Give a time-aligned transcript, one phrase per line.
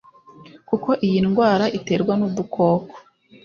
[0.69, 2.93] kuko iyi ndwara iterwa n’udukoko